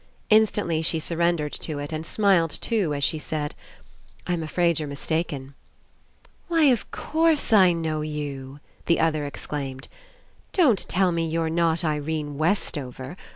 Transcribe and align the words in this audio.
Instantly 0.31 0.81
she 0.81 0.99
surrendered 0.99 1.53
to 1.53 1.77
it 1.77 1.93
and 1.93 2.07
smiled 2.07 2.49
too, 2.49 2.91
as 2.91 3.03
she 3.03 3.19
said: 3.19 3.53
"I'm 4.25 4.41
afraid 4.41 4.79
you're 4.79 4.87
mis 4.89 5.05
taken." 5.05 5.53
"Why, 6.47 6.63
of 6.71 6.89
course, 6.89 7.53
I 7.53 7.71
know 7.73 8.01
you!" 8.01 8.59
the 8.87 8.99
other 8.99 9.27
exclaimed. 9.27 9.87
"Don't 10.53 10.89
tell 10.89 11.11
me 11.11 11.27
you're 11.27 11.51
not 11.51 11.83
Irene 11.83 12.39
Westover. 12.39 13.15